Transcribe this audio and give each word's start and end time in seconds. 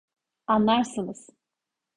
Anlarsınız. 0.47 1.29